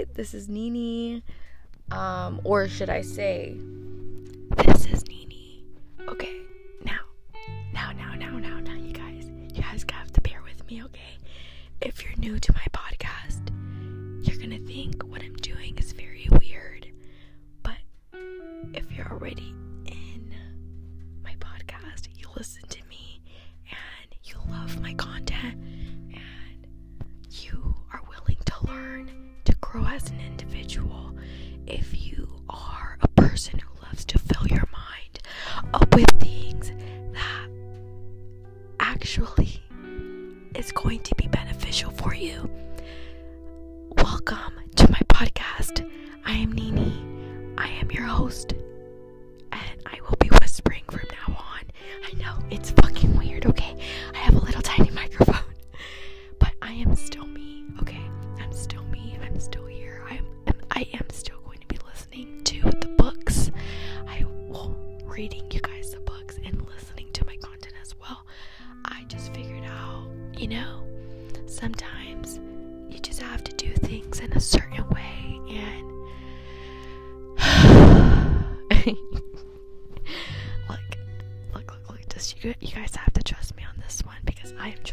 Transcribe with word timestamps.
Hi, 0.00 0.06
this 0.14 0.32
is 0.32 0.48
Nini. 0.48 1.22
Um, 1.90 2.40
or 2.42 2.68
should 2.68 2.88
I 2.88 3.02
say, 3.02 3.54
this 4.56 4.86
is 4.86 5.06
Nini. 5.06 5.62
Okay, 6.08 6.40
now, 6.86 7.00
now, 7.74 7.92
now, 7.92 8.14
now, 8.14 8.38
now, 8.38 8.60
now, 8.60 8.72
you 8.72 8.94
guys, 8.94 9.30
you 9.52 9.62
guys 9.62 9.84
have 9.92 10.10
to 10.12 10.22
bear 10.22 10.40
with 10.42 10.66
me, 10.70 10.82
okay? 10.84 11.18
If 11.82 12.02
you're 12.02 12.16
new 12.16 12.38
to 12.38 12.52
my 12.54 12.64
podcast, 12.72 13.50
you're 14.26 14.38
gonna 14.38 14.64
think 14.66 15.02
what 15.02 15.20
I'm 15.22 15.36
doing 15.36 15.76
is 15.76 15.92
very 15.92 16.28
weird. 16.30 16.86
But 17.62 17.76
if 18.72 18.90
you're 18.90 19.12
already 19.12 19.54
in 19.84 20.34
my 21.22 21.34
podcast, 21.40 22.08
you 22.16 22.26
listen 22.38 22.66
to 22.70 22.82
me 22.88 23.20
and 23.68 24.14
you 24.24 24.36
love 24.48 24.80
my 24.80 24.94
content 24.94 25.56
and 26.14 26.66
you 27.28 27.74
are 27.92 28.00
willing 28.08 28.38
to 28.46 28.66
learn 28.66 29.30
grow 29.70 29.86
as 29.86 30.10
an 30.10 30.18
individual, 30.20 31.14
if 31.68 31.94
you 32.04 32.28
are 32.48 32.98
a 33.02 33.08
person 33.08 33.56
who 33.60 33.68
loves 33.86 34.04
to 34.04 34.18
fill 34.18 34.44
your 34.48 34.68
mind 34.72 35.20
up 35.72 35.94
with 35.94 36.08
things 36.18 36.72
that 37.12 37.48
actually 38.80 39.62
is 40.56 40.72
going 40.72 40.98
to 40.98 41.14
be 41.14 41.28
beneficial 41.28 41.92
for 41.92 42.16
you, 42.16 42.50
welcome 43.98 44.54
to 44.74 44.90
my 44.90 44.98
podcast. 45.08 45.88
I 46.26 46.32
am 46.32 46.50
Nini. 46.50 47.54
I 47.56 47.68
am 47.68 47.92
your 47.92 48.06
host. 48.06 48.54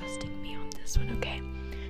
Trusting 0.08 0.42
me 0.42 0.56
on 0.56 0.70
this 0.82 0.98
one. 0.98 1.10
Okay. 1.18 1.42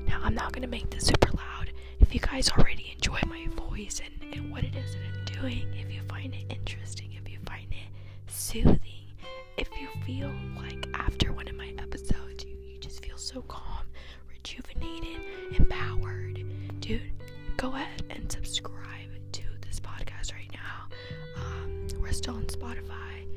Now 0.07 0.19
I'm 0.23 0.33
not 0.33 0.51
gonna 0.51 0.65
make 0.65 0.89
this 0.89 1.05
super 1.05 1.29
loud. 1.37 1.71
If 1.99 2.15
you 2.15 2.19
guys 2.19 2.49
already 2.49 2.93
enjoy 2.95 3.19
my 3.27 3.45
voice 3.55 4.01
and, 4.03 4.33
and 4.33 4.51
what 4.51 4.63
it 4.63 4.75
is 4.75 4.93
that 4.93 5.01
I'm 5.13 5.41
doing, 5.41 5.67
if 5.75 5.93
you 5.93 6.01
find 6.09 6.33
it 6.33 6.45
interesting, 6.49 7.11
if 7.13 7.31
you 7.31 7.37
find 7.45 7.67
it 7.71 7.91
soothing, 8.25 9.13
if 9.57 9.69
you 9.79 9.87
feel 10.03 10.31
like 10.55 10.87
after 10.95 11.31
one 11.31 11.47
of 11.47 11.53
my 11.53 11.71
episodes 11.77 12.43
you, 12.43 12.57
you 12.65 12.79
just 12.79 13.05
feel 13.05 13.17
so 13.17 13.43
calm, 13.43 13.85
rejuvenated, 14.31 15.21
empowered, 15.55 16.43
dude, 16.79 17.11
go 17.55 17.75
ahead 17.75 18.03
and 18.09 18.31
subscribe 18.31 19.11
to 19.33 19.43
this 19.61 19.79
podcast 19.79 20.33
right 20.33 20.51
now. 20.53 20.87
Um, 21.35 21.87
we're 22.01 22.11
still 22.13 22.35
on 22.35 22.45
Spotify, 22.45 23.27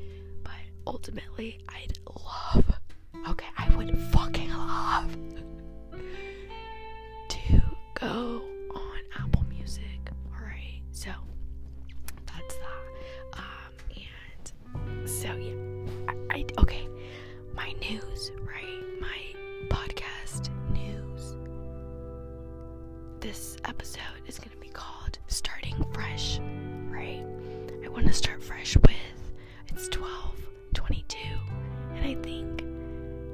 but 0.43 0.53
ultimately, 0.87 1.59
I'd 1.69 1.99
love, 2.25 2.65
okay, 3.29 3.45
would 3.85 3.97
fucking 3.97 4.49
love 4.49 5.30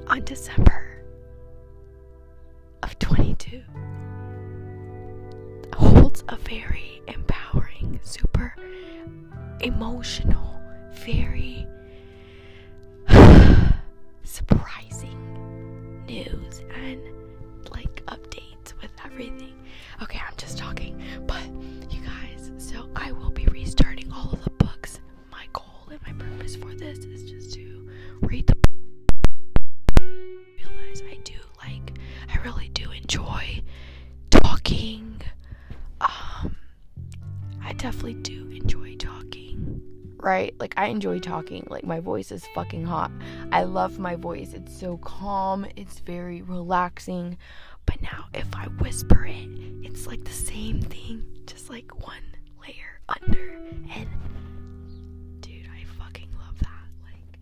on 0.08 0.24
December 0.24 1.02
of 2.82 2.98
22 2.98 3.62
holds 5.74 6.24
a 6.28 6.36
very 6.36 7.02
empowering, 7.06 8.00
super 8.02 8.54
emotional, 9.60 10.58
very 11.04 11.66
surprising 14.24 16.04
news 16.06 16.62
and 16.74 17.00
like 17.70 18.02
updates 18.06 18.72
with 18.80 18.90
everything. 19.04 19.54
Okay, 20.02 20.20
I'm 20.26 20.34
just 20.36 20.56
talking, 20.58 21.00
but 21.26 21.42
you 21.92 22.00
guys, 22.00 22.50
so 22.58 22.88
I 22.96 23.12
will 23.12 23.30
be 23.30 23.46
restarting 23.46 24.10
all 24.12 24.30
of 24.32 24.42
the 24.44 24.50
books. 24.50 25.00
My 25.30 25.44
goal 25.52 25.90
and 25.90 26.00
my 26.06 26.12
purpose 26.24 26.56
for 26.56 26.74
this 26.74 26.98
is 27.00 27.30
just 27.30 27.52
to 27.54 27.67
definitely 37.78 38.14
do 38.14 38.48
enjoy 38.50 38.96
talking. 38.96 39.80
Right? 40.18 40.54
Like 40.58 40.74
I 40.76 40.86
enjoy 40.86 41.20
talking. 41.20 41.66
Like 41.70 41.84
my 41.84 42.00
voice 42.00 42.32
is 42.32 42.44
fucking 42.54 42.84
hot. 42.84 43.10
I 43.52 43.62
love 43.62 43.98
my 43.98 44.16
voice. 44.16 44.52
It's 44.52 44.78
so 44.78 44.98
calm. 44.98 45.66
It's 45.76 46.00
very 46.00 46.42
relaxing. 46.42 47.38
But 47.86 48.02
now 48.02 48.26
if 48.34 48.46
I 48.54 48.64
whisper 48.80 49.24
it, 49.24 49.48
it's 49.82 50.06
like 50.06 50.24
the 50.24 50.32
same 50.32 50.82
thing, 50.82 51.24
just 51.46 51.70
like 51.70 52.04
one 52.06 52.22
layer 52.60 53.00
under. 53.08 53.58
And 53.94 54.08
dude, 55.40 55.68
I 55.68 55.84
fucking 56.02 56.28
love 56.38 56.58
that. 56.60 56.84
Like 57.04 57.38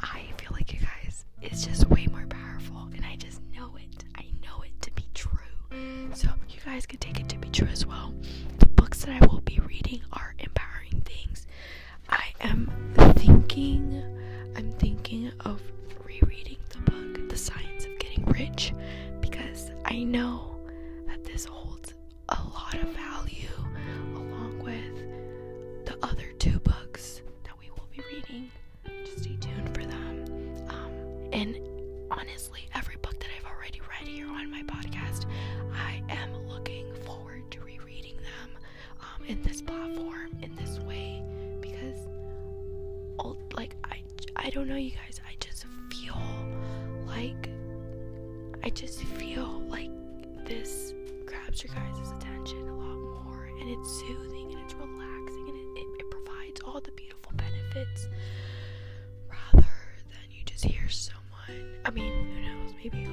I 0.00 0.22
feel 0.38 0.50
like 0.52 0.72
you 0.72 0.80
guys 0.80 1.24
it's 1.42 1.66
just 1.66 1.86
way 1.90 2.06
more 2.06 2.26
powerful 2.26 2.88
and 2.94 3.04
I 3.04 3.16
just 3.16 3.40
know 3.54 3.76
it. 3.76 4.04
I 4.16 4.24
know 4.42 4.62
it 4.62 4.80
to 4.82 4.90
be 4.92 5.04
true. 5.14 5.30
So 6.14 6.28
you 6.48 6.58
guys 6.64 6.86
can 6.86 6.98
take 6.98 7.20
it 7.20 7.28
to 7.30 7.38
be 7.38 7.48
true 7.48 7.68
as 7.68 7.84
well. 7.84 8.03
Of 15.40 15.60
rereading 16.04 16.58
the 16.70 16.78
book 16.90 17.28
The 17.28 17.36
Science 17.36 17.84
of 17.86 17.98
Getting 17.98 18.24
Rich 18.26 18.72
because 19.20 19.70
I 19.84 20.02
know 20.04 20.56
that 21.06 21.24
this 21.24 21.44
holds 21.44 21.94
a 22.28 22.34
lot 22.52 22.74
of 22.74 22.88
value 22.90 23.48
along 24.14 24.60
with 24.62 25.86
the 25.86 25.96
other 26.02 26.32
two 26.38 26.58
books 26.60 27.22
that 27.44 27.58
we 27.60 27.70
will 27.70 27.88
be 27.94 28.02
reading. 28.12 28.50
Just 29.04 29.24
stay 29.24 29.36
tuned 29.40 29.74
for 29.74 29.84
them. 29.84 30.24
Um, 30.68 30.90
and 31.32 31.58
honestly, 32.10 32.68
every 32.74 32.96
book 32.96 33.18
that 33.20 33.28
I've 33.38 33.46
already 33.50 33.80
read 33.88 34.08
here 34.08 34.28
on 34.28 34.50
my 34.50 34.62
podcast, 34.62 35.26
I 35.72 36.02
am 36.08 36.46
looking 36.48 36.92
forward 37.04 37.50
to 37.52 37.60
rereading 37.60 38.16
them 38.16 38.50
um, 39.00 39.24
in 39.26 39.42
this 39.42 39.60
platform, 39.62 40.36
in 40.42 40.54
this 40.56 40.78
way, 40.80 41.22
because, 41.60 42.08
like, 43.56 43.76
I, 43.84 44.02
I 44.36 44.50
don't 44.50 44.68
know, 44.68 44.76
you 44.76 44.90
guys, 44.90 45.13
just 48.74 49.02
feel 49.04 49.62
like 49.68 49.90
this 50.44 50.94
grabs 51.26 51.62
your 51.62 51.72
guys' 51.74 52.10
attention 52.10 52.68
a 52.68 52.76
lot 52.76 52.96
more, 52.98 53.44
and 53.60 53.70
it's 53.70 53.88
soothing, 54.00 54.52
and 54.52 54.60
it's 54.64 54.74
relaxing, 54.74 55.48
and 55.48 55.56
it, 55.56 55.80
it, 55.80 55.86
it 56.00 56.10
provides 56.10 56.60
all 56.62 56.80
the 56.80 56.90
beautiful 56.92 57.32
benefits 57.36 58.08
rather 59.30 59.66
than 60.10 60.30
you 60.30 60.42
just 60.44 60.64
hear 60.64 60.88
someone. 60.88 61.76
I 61.84 61.90
mean, 61.90 62.12
who 62.34 62.40
knows? 62.42 62.72
Maybe 62.82 63.04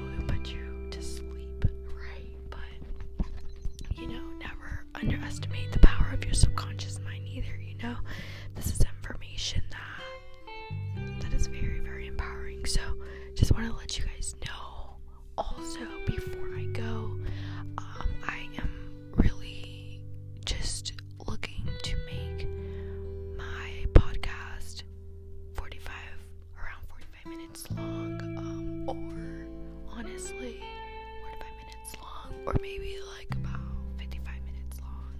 minutes 27.36 27.64
long, 27.76 28.20
um, 28.38 28.88
or 28.88 29.96
honestly, 29.98 30.60
45 31.22 31.48
minutes 31.58 31.96
long, 32.02 32.32
or 32.46 32.54
maybe 32.60 32.96
like 33.16 33.28
about 33.34 33.60
55 33.98 34.34
minutes 34.44 34.80
long, 34.80 35.14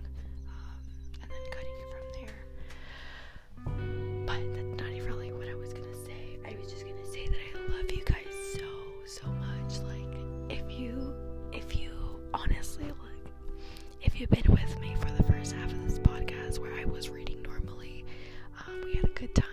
um, 0.49 0.77
and 1.23 1.31
then 1.31 1.45
cutting 1.51 1.79
it 1.81 1.89
from 1.93 2.07
there. 2.19 2.41
But 4.27 4.43
that's 4.55 4.75
not 4.83 4.91
even 4.93 5.07
really 5.09 5.33
what 5.33 5.49
I 5.49 5.55
was 5.55 5.73
gonna 5.73 5.95
say. 6.05 6.39
I 6.47 6.55
was 6.61 6.71
just 6.71 6.85
gonna 6.85 7.07
say 7.11 7.27
that 7.29 7.39
I 7.55 7.77
love 7.77 7.91
you 7.91 8.05
guys 8.05 8.35
so, 8.55 8.69
so 9.07 9.27
much. 9.29 9.79
Like, 9.89 10.15
if 10.51 10.71
you, 10.79 11.15
if 11.53 11.77
you 11.77 12.21
honestly, 12.35 12.85
like, 12.85 13.33
if 14.03 14.21
you've 14.21 14.31
been 14.31 14.51
with 14.51 14.79
me 14.81 14.95
for 15.01 15.11
the 15.13 15.23
first 15.25 15.53
half 15.53 15.71
of 15.73 15.83
this 15.85 15.99
podcast 15.99 16.59
where 16.59 16.75
I 16.75 16.85
was 16.85 17.09
reading 17.09 17.41
normally, 17.43 18.05
um, 18.67 18.83
we 18.85 18.95
had 18.97 19.05
a 19.05 19.09
good 19.09 19.35
time. 19.35 19.47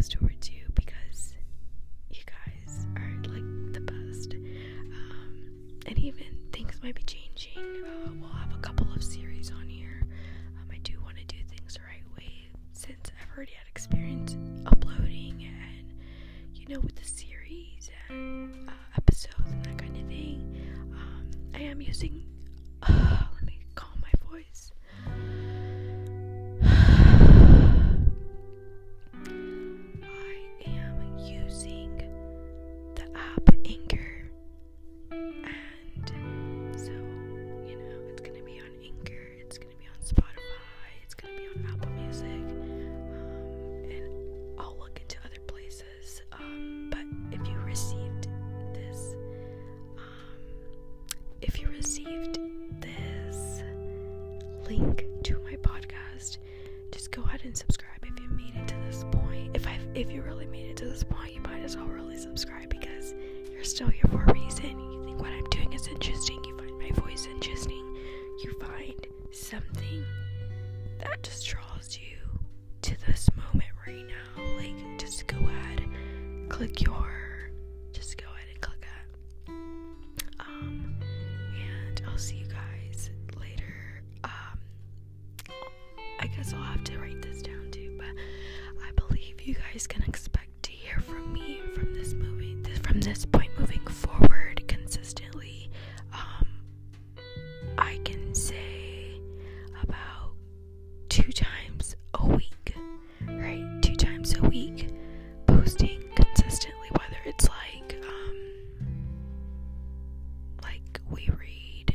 Towards 0.00 0.50
you 0.50 0.64
because 0.74 1.34
you 2.10 2.22
guys 2.26 2.86
are 2.96 3.14
like 3.28 3.72
the 3.72 3.80
best. 3.80 4.34
Um, 4.34 5.68
and 5.86 5.98
even 5.98 6.26
things 6.52 6.80
might 6.82 6.94
be 6.94 7.02
changing. 7.02 7.58
Uh, 7.84 8.10
we'll 8.20 8.30
have 8.30 8.52
a 8.54 8.58
couple 8.58 8.86
of 8.94 9.02
series 9.02 9.50
on 9.52 9.68
here. 9.68 10.02
Um, 10.58 10.68
I 10.72 10.78
do 10.78 11.00
want 11.02 11.16
to 11.18 11.24
do 11.24 11.36
things 11.48 11.74
the 11.74 11.80
right 11.80 12.04
way 12.16 12.48
since 12.72 13.10
I've 13.20 13.36
already 13.36 13.52
had 13.52 13.66
experience 13.68 14.36
uploading 14.66 15.44
and 15.44 15.92
you 16.54 16.66
know 16.68 16.80
with 16.80 16.96
the 16.96 17.04
series 17.04 17.90
and 18.08 18.68
uh, 18.68 18.72
episodes 18.96 19.34
and 19.50 19.64
that 19.64 19.78
kind 19.78 19.96
of 19.96 20.06
thing. 20.08 20.60
Um, 20.94 21.30
I 21.54 21.58
am 21.60 21.80
using. 21.80 22.31
Just 57.02 57.10
go 57.10 57.22
ahead 57.22 57.40
and 57.42 57.56
subscribe 57.56 57.98
if 58.04 58.20
you 58.20 58.28
made 58.28 58.54
it 58.54 58.68
to 58.68 58.76
this 58.86 59.04
point. 59.10 59.50
If 59.56 59.66
I 59.66 59.76
if 59.92 60.12
you 60.12 60.22
really 60.22 60.46
made 60.46 60.70
it 60.70 60.76
to 60.76 60.84
this 60.84 61.02
point, 61.02 61.34
you 61.34 61.40
might 61.40 61.64
as 61.64 61.76
well 61.76 61.86
really 61.86 62.16
subscribe 62.16 62.68
because 62.68 63.12
you're 63.50 63.64
still 63.64 63.88
here 63.88 64.04
for 64.08 64.22
a 64.22 64.32
reason. 64.32 64.78
You 64.78 65.02
think 65.04 65.20
what 65.20 65.30
I'm 65.32 65.42
doing 65.50 65.72
is 65.72 65.88
interesting, 65.88 66.38
you 66.44 66.56
find 66.56 66.78
my 66.78 66.90
voice 67.00 67.26
interesting, 67.26 67.84
you 68.44 68.56
find 68.60 69.04
something 69.32 70.04
that 71.00 71.24
just 71.24 71.44
draws 71.44 71.98
you 72.00 72.18
to 72.82 73.06
this 73.08 73.28
moment 73.36 73.72
right 73.84 74.06
now. 74.06 74.56
Like 74.56 74.96
just 75.00 75.26
go 75.26 75.38
ahead, 75.38 75.84
click 76.50 76.82
your 76.82 77.21
guys 89.72 89.86
can 89.86 90.02
expect 90.02 90.62
to 90.62 90.70
hear 90.70 91.00
from 91.00 91.32
me 91.32 91.58
from 91.74 91.94
this 91.94 92.12
movie, 92.12 92.62
from 92.82 93.00
this 93.00 93.24
point 93.24 93.50
moving 93.58 93.80
forward 93.86 94.62
consistently. 94.68 95.70
Um, 96.12 96.46
I 97.78 97.98
can 98.04 98.34
say 98.34 99.18
about 99.82 100.34
two 101.08 101.32
times 101.32 101.96
a 102.14 102.26
week, 102.26 102.74
right? 103.26 103.80
Two 103.80 103.96
times 103.96 104.36
a 104.36 104.42
week, 104.42 104.88
posting 105.46 106.04
consistently, 106.16 106.88
whether 106.90 107.16
it's 107.24 107.48
like, 107.48 107.96
um, 108.06 108.36
like 110.62 111.00
we 111.10 111.30
read 111.40 111.94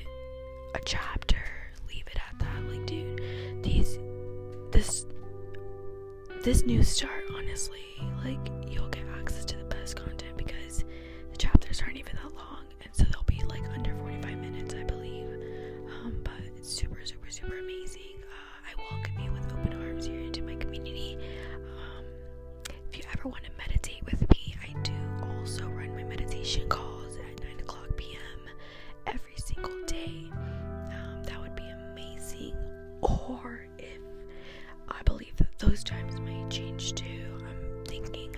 a 0.73 0.79
chapter, 0.83 1.43
leave 1.87 2.07
it 2.07 2.17
at 2.27 2.39
that. 2.39 2.63
Like, 2.71 2.87
dude, 2.87 3.21
these, 3.63 3.99
this, 4.71 5.05
this 6.43 6.63
new 6.65 6.81
start, 6.81 7.29
honestly, 7.57 7.87
like 8.23 8.51
you'll 8.67 8.87
get 8.89 9.01
access 9.19 9.43
to 9.43 9.57
the 9.57 9.63
best 9.63 9.95
content 9.95 10.37
because 10.37 10.83
the 11.31 11.37
chapters 11.37 11.81
aren't 11.81 11.97
even 11.97 12.13
that 12.21 12.31
long, 12.35 12.63
and 12.83 12.95
so 12.95 13.03
they'll 13.05 13.23
be 13.23 13.41
like 13.49 13.67
under 13.73 13.95
45 13.95 14.37
minutes, 14.37 14.75
I 14.75 14.83
believe. 14.83 15.25
Um, 15.89 16.19
but 16.23 16.33
it's 16.55 16.69
super, 16.69 16.99
super, 17.03 17.31
super 17.31 17.57
amazing. 17.57 18.21
Uh, 18.21 18.69
I 18.69 18.93
welcome 18.93 19.19
you 19.23 19.31
with 19.31 19.51
open 19.51 19.73
arms 19.73 20.05
here 20.05 20.19
into 20.19 20.43
my 20.43 20.53
community. 20.53 21.17
Um, 21.55 22.05
if 22.93 22.97
you 22.99 23.03
ever 23.17 23.27
want 23.27 23.43
to 23.45 23.51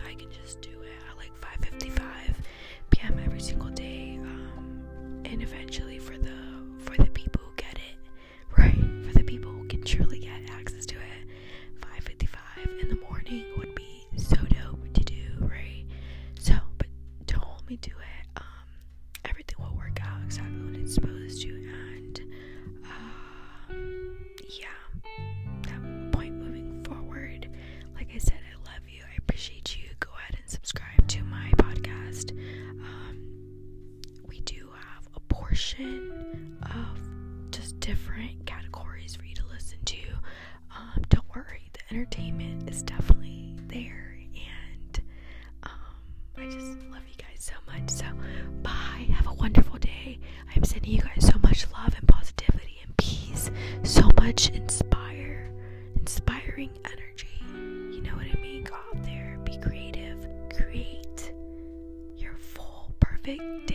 I 0.07 0.13
can 0.15 0.29
just 0.31 0.62
do 0.62 0.81
it 0.81 0.91
at 1.09 1.17
like 1.17 1.31
5:55 1.39 2.36
p.m. 2.91 3.19
every 3.24 3.39
single 3.39 3.69
day. 3.69 4.17
Um, 4.21 4.83
and 5.25 5.41
eventually 5.41 6.00
for 6.00 6.17
the 6.17 6.38
for 6.79 6.95
the 6.98 7.09
people 7.12 7.41
who 7.45 7.53
get 7.55 7.75
it, 7.77 7.98
right? 8.57 8.75
For 9.05 9.13
the 9.13 9.24
people 9.24 9.51
who 9.51 9.67
can 9.67 9.83
truly 9.83 10.19
get 10.19 10.50
access 10.51 10.86
to 10.88 10.95
it, 10.95 11.27
5:55 11.81 12.81
in 12.81 12.89
the 12.89 12.95
morning 13.09 13.45
would 13.57 13.74
be 13.75 14.05
so 14.17 14.36
dope 14.38 14.93
to 14.93 15.03
do, 15.03 15.24
right? 15.39 15.86
So, 16.39 16.53
but 16.77 16.88
don't 17.25 17.43
hold 17.43 17.67
me 17.69 17.77
to 17.77 17.91
it. 17.91 18.25
Um, 18.38 18.43
everything 19.25 19.57
will 19.59 19.75
work 19.75 20.00
out 20.03 20.21
exactly 20.24 20.59
when 20.62 20.75
it's 20.75 20.93
supposed 20.95 21.41
to, 21.43 21.68
of 35.81 37.51
just 37.51 37.79
different 37.79 38.45
categories 38.45 39.15
for 39.15 39.25
you 39.25 39.36
to 39.36 39.45
listen 39.48 39.77
to. 39.86 39.98
Um, 40.75 41.03
don't 41.09 41.25
worry, 41.36 41.69
the 41.74 41.95
entertainment 41.95 42.69
is 42.69 42.83
definitely 42.83 43.55
there, 43.67 44.17
and 44.33 45.01
um, 45.63 45.71
I 46.38 46.45
just 46.45 46.77
love 46.91 47.01
you 47.07 47.15
guys 47.17 47.38
so 47.38 47.53
much. 47.67 47.89
So, 47.89 48.05
bye. 48.62 49.07
Have 49.13 49.27
a 49.27 49.33
wonderful 49.33 49.77
day. 49.79 50.19
I'm 50.55 50.63
sending 50.63 50.91
you 50.91 51.01
guys 51.01 51.25
so 51.25 51.38
much 51.41 51.65
love 51.71 51.93
and 51.98 52.07
positivity 52.07 52.77
and 52.83 52.95
peace. 52.98 53.50
So 53.83 54.09
much 54.17 54.50
inspire, 54.50 55.51
inspiring 55.95 56.71
energy. 56.86 57.27
You 57.95 58.01
know 58.01 58.15
what 58.15 58.25
I 58.31 58.39
mean? 58.41 58.63
Go 58.63 58.75
out 58.75 59.03
there, 59.03 59.38
be 59.43 59.57
creative, 59.57 60.25
create 60.55 61.33
your 62.17 62.38
full, 62.38 62.93
perfect 63.00 63.71